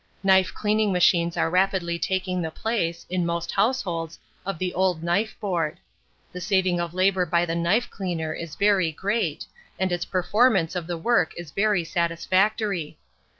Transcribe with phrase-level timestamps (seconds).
[0.23, 5.39] Knife cleaning machines are rapidly taking the place, in most households, of the old knife
[5.39, 5.77] board.
[6.31, 9.45] The saving of labour by the knife cleaner is very great,
[9.77, 12.97] and its performance of the work is very satisfactory.